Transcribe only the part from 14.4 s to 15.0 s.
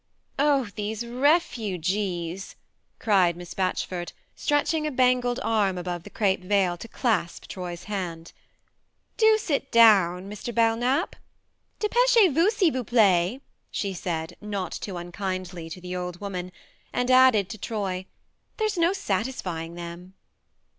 not too